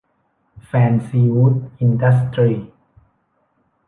[0.65, 2.61] แฟนซีวู๊ด อินดัสตรีส